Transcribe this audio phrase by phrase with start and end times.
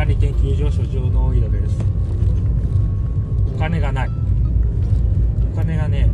[0.00, 1.76] 管理研究所所長の井戸です。
[3.54, 4.10] お金がない。
[5.52, 6.10] お金がね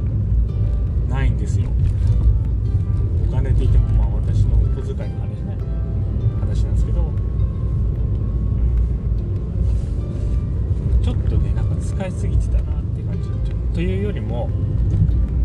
[1.09, 1.71] ないんですよ。
[3.29, 5.57] お金って言ってもまあ私のお小遣いの話ね。
[6.41, 7.13] 話なんですけど。
[11.01, 13.31] ちょっとねなんか使いすぎてたなって感じ。
[13.73, 14.51] というよりも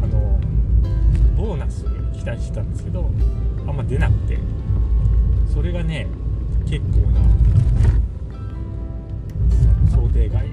[0.01, 0.39] あの
[1.37, 1.85] ボーナス
[2.17, 3.07] 期待してたんですけど
[3.67, 4.39] あんま出なくて。
[5.53, 6.07] それがね
[6.65, 7.21] 結構な
[10.13, 10.45] 定外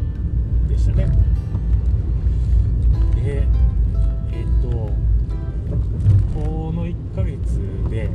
[0.69, 1.07] でしたね。
[3.17, 3.43] で
[4.33, 4.91] えっ、と
[6.35, 8.09] この1ヶ月で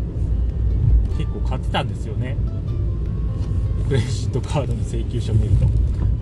[1.17, 2.37] 結構買ってたんですよね。
[3.87, 5.67] クレジットカードの請求書を見ると。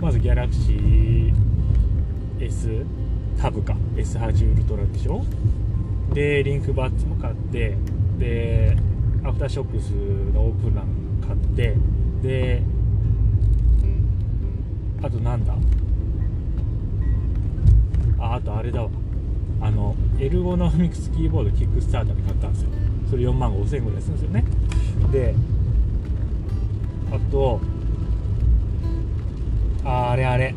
[0.02, 1.34] まずギャラクシー
[2.40, 2.86] S
[3.40, 5.24] タブか S80 ウルトラでしょ。
[6.14, 7.78] でリンクバッジも買って。
[8.18, 8.76] で
[9.24, 9.92] アフターショックス
[10.34, 10.88] のオープンラン
[11.26, 11.76] 買って。
[12.22, 12.64] で
[15.04, 15.56] あとなんだ？
[18.20, 18.90] ああとあれだわ。
[19.62, 22.70] あのエルゴノミクスキーボードキックスターターで買ったんですよ。
[23.10, 24.44] それ4万5000円ぐらいするんですよね。
[25.12, 25.36] で
[27.12, 27.60] あと
[29.84, 30.56] ああれあれ。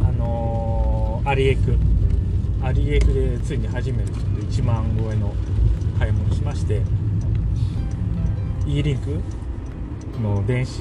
[0.00, 1.76] あのーアリエク。
[2.62, 5.32] アリエクでついに初めてちょっと1万超えの
[5.98, 6.82] 買い物しまして
[8.66, 9.20] e リンク
[10.20, 10.80] の電子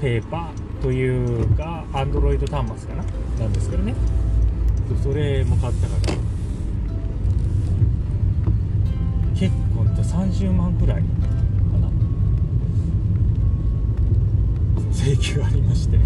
[0.00, 3.04] ペーパーというか Android 端末かな？
[3.40, 3.94] なんですけどね。
[5.02, 6.12] それも買ったから。
[9.34, 11.04] 結構30万くらいか
[11.80, 11.88] な。
[14.92, 15.96] 請求ありまして。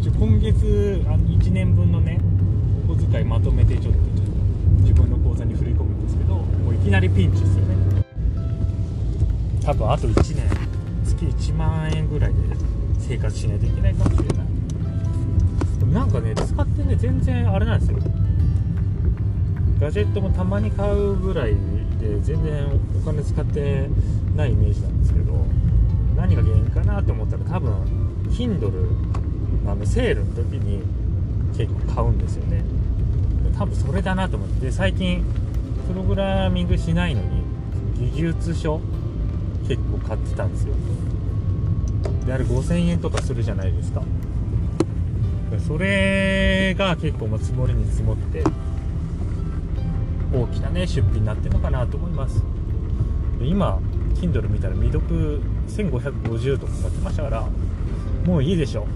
[0.00, 2.18] 一応今月あの1年分のね
[2.88, 4.00] お小遣いまとめてちょっと
[4.80, 7.76] 自分の口座に振り込むんですけどもういきなりピンチですよね。
[9.64, 10.44] 多分あと1年
[11.04, 12.73] 月1万円ぐらいで。
[13.06, 14.46] 生活しないといけないかもしれない。
[15.78, 17.98] でもなんかね使ってね全然あれなんですよ。
[19.80, 21.54] ガジェットもたまに買うぐらい
[22.00, 22.66] で全然
[23.02, 23.88] お金使って
[24.36, 25.44] ないイメージなんですけど
[26.16, 27.72] 何が原因かなと思ったら多分
[28.30, 28.70] Kindle
[29.66, 30.82] あのセールの時に
[31.56, 32.62] 結構買うんですよね。
[33.58, 35.24] 多分それだなと思って最近
[35.86, 37.44] プログラミングしないのに
[38.12, 38.80] 技術書
[39.68, 40.74] 結構買ってたんですよ。
[42.26, 44.02] であれ5000円とかするじゃないですか。
[45.66, 48.42] それが結構もう積もりに積もって
[50.32, 52.42] 大きなね出費になってるのかなと思います。
[53.38, 53.78] で今
[54.14, 57.48] Kindle 見たら未読1550とか買ってましたから
[58.24, 58.86] もういいでしょ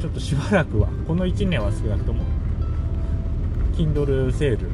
[0.00, 2.24] ちょっとしばらくはこの1年は少なくとも
[3.74, 4.68] Kindle セール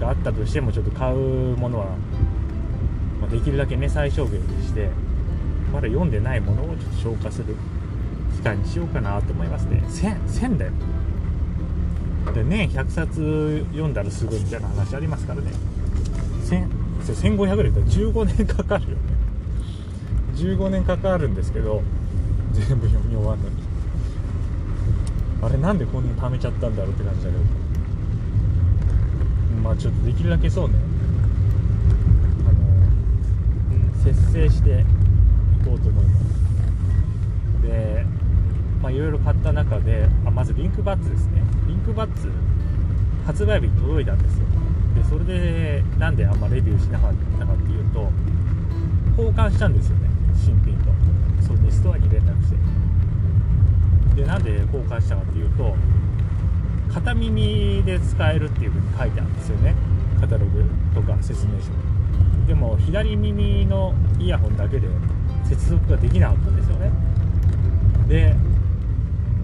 [0.00, 1.16] があったとしてもちょっと買う
[1.56, 1.86] ものは、
[3.20, 4.90] まできるだけね最小限にして
[5.72, 7.56] まだ読んでないものをちょっと消化する
[8.36, 9.82] 機会にしようかなと思いますね。
[9.88, 10.72] 1000, 1000だよ。
[12.34, 15.50] で年100冊読んだらすごいみたいな話ありますからね。
[16.44, 18.96] 1000 1500円だったら15年かかるよね。
[20.36, 21.82] 15年かかるんですけど
[22.52, 23.56] 全部読み終わるのに。
[25.42, 27.42] あれなんでこんなに貯めちゃったんだろうって感じだけど。
[29.62, 30.74] まあちょっとできるだけそうね。
[32.46, 34.84] あの節制して
[35.82, 36.10] と思いま
[37.60, 37.62] す。
[37.62, 38.06] で
[38.82, 41.42] まあいろいろ買った中であまずリンクバッツですね。
[41.66, 42.30] リンクバッツ
[43.26, 44.46] 発売日に届いたんですよ。
[44.94, 48.10] でそれでなんであんまレビューしなかったかっていうと
[49.16, 50.08] 交換したんですよね。
[50.34, 50.90] 新品と。
[51.46, 52.56] ソニーストアに連絡して。
[54.16, 55.74] でなんで交換したかっていうと
[56.92, 59.74] 片耳で使えるっていう風に書いてあるんですよね。
[60.20, 60.64] カタログ
[60.94, 61.70] とか説明書。
[62.46, 64.88] でも左耳のイヤホンだけで
[65.54, 66.90] 接続ができなかったんですよね。
[68.08, 68.34] で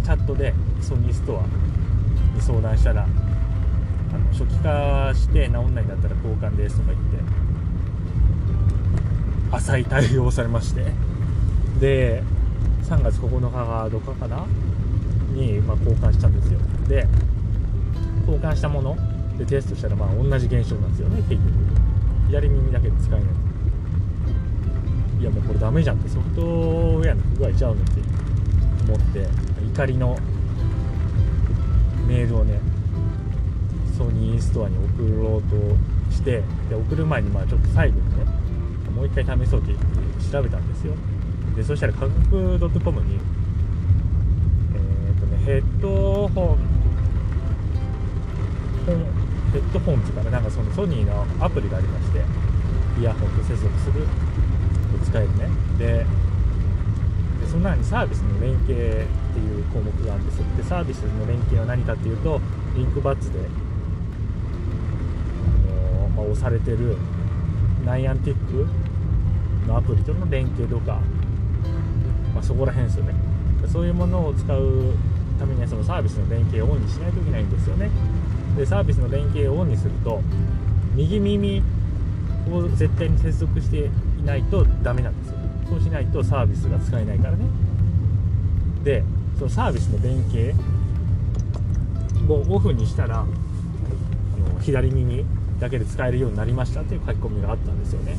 [0.03, 1.43] チャットでソニーストア
[2.35, 3.07] に相談したらあ
[4.19, 7.19] の初期化して治んないんだったら交換ですとか言って
[9.51, 10.87] 浅い対応されまして
[11.79, 12.23] で
[12.85, 14.47] 3月9日がどっかかな？
[15.35, 16.59] に、まあ、交換したんですよ。
[16.89, 17.07] で
[18.21, 18.97] 交換したもの
[19.37, 21.43] でテストしたらまあ同じ現象なんですよね結局。
[22.29, 23.48] 左耳だけで使えない。
[25.21, 28.01] いやもうこれダメじゃんってソフトウェアの不具合ちゃうのって
[28.87, 29.27] 思って
[29.75, 30.17] 怒りの
[32.07, 32.61] メールをね
[33.97, 35.57] ソニーストアに送ろうと
[36.15, 38.25] してで送る前にまあちょっと最後にね
[38.95, 40.95] もう一回試そうってって調べたんですよ。
[41.55, 43.19] でそしたら価格 .com に
[44.75, 46.59] えっ、とねヘッドホン
[49.53, 52.23] ヘッドホンズからなんかそのソニーのアプリがありまして
[53.01, 54.07] イヤホンと接続する
[55.05, 55.49] 使えるね。
[55.79, 56.07] で
[57.47, 60.45] その中にサービスの連携っていう項目があるんですよ。
[60.57, 62.41] でサービスの連携は何かっていうと
[62.77, 63.39] リンクバッツで、
[65.69, 66.97] あのまあ、押されてる
[67.85, 68.67] ナイアンティック
[69.67, 71.01] のアプリとの連携とか、
[72.35, 73.15] まあ、そこら辺ですよね。
[73.67, 74.95] そういうものを使う
[75.39, 77.91] ためにはそのサービスの連携をオンにしないといけないんですよね。
[78.57, 80.21] でサービスの連携をオンにすると
[80.95, 81.63] 右耳
[82.51, 83.91] を絶対に接続して
[84.29, 85.39] ないとダメなんですよ。
[85.71, 87.47] そうしないとサービスが使えないからね。
[88.85, 89.03] で
[89.39, 90.55] そのサービスの連携
[92.29, 95.25] をオフにしたらあの左耳
[95.59, 98.17] だけで使えるようになりましたっていう書き込みがあったんですよね。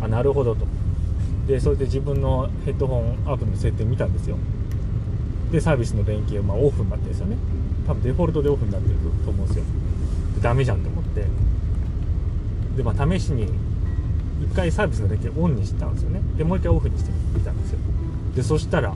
[0.00, 0.64] あなるほどと。
[1.46, 4.36] でそれで自分のヘッドホンアプリの設定見たんですよ。
[5.50, 7.36] でサービスの連携まあオフになってるんですよね。
[7.86, 8.94] 多分デフォルトでオフになってる
[9.24, 9.64] と思うんですよ。
[10.36, 11.26] でダメじゃんと思って。
[12.76, 13.48] でまあ試しに
[14.42, 16.20] 1回サービスの連携オンにしたんですよね。
[16.36, 17.78] でもう1回オフにしてみたんですよ。
[18.36, 18.94] でそしたら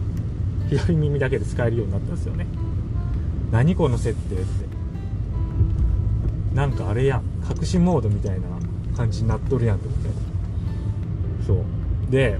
[0.68, 2.46] 左耳だけで使えるようになったんですよね。
[3.50, 4.44] 何この設定って。
[6.54, 7.22] なんかあれやん。
[7.48, 8.46] 隠しモードみたいな
[8.96, 10.08] 感じになっとるやんと思って。
[11.46, 12.10] そう。
[12.10, 12.38] で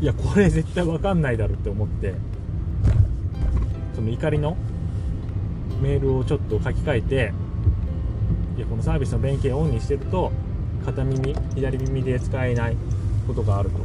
[0.00, 2.14] いやこれ絶対わかんないだろって思って。
[3.94, 4.56] その怒りの
[5.82, 7.32] メールをちょっと書き換えて
[8.56, 10.32] いやこのサービスの連携をオンにしてると
[10.82, 12.76] 片耳左耳で使えない
[13.26, 13.78] ことがあると。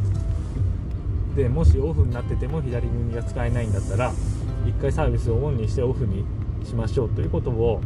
[1.36, 4.12] でもしオフになってても左耳が使えないんだったら
[4.66, 6.26] 1回サービスをオンにしてオフに
[6.66, 7.80] しましょうということを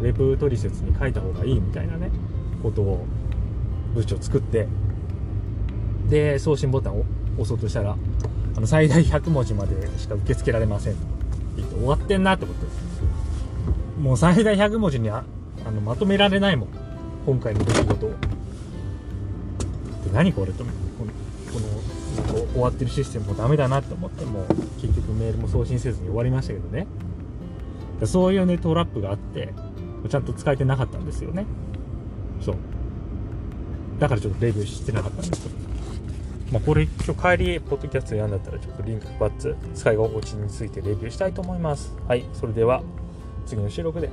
[0.00, 2.10] ウェブ取説に書いた方がいいみたいなね
[2.62, 3.04] ことを
[3.94, 4.66] 文章作って
[6.08, 7.96] で送信ボタンを押そうとしたら
[8.56, 10.94] あの最大100文字までしか受け付けられません。
[10.94, 11.00] と
[11.56, 12.66] 言って終わってんなって思って
[14.00, 15.24] もう最大100文字にあ
[15.66, 16.68] あのまとめられないもん。
[17.26, 18.10] 今回の出来事
[20.12, 20.70] 何これとこ
[21.04, 21.12] の
[21.52, 24.44] この終わってるシステムもダメだなって思っても
[24.80, 26.86] 結局メールも送信せずに終わりましたけどね。
[28.04, 29.54] そういうねトラップがあって
[30.08, 31.46] ちゃんと使えてなかったんですよね。
[32.40, 32.56] そう。
[33.98, 35.62] だからちょっとレビューしてなかったんですけど
[36.52, 41.94] まあ、これ今日帰りポッドキャストやんだったらちょっとリンクバッツ使い心地についてレビューしたいと思います。
[42.06, 42.82] はいそれでは
[43.46, 44.10] 次の収録で。